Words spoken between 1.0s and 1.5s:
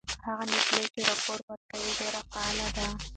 راپور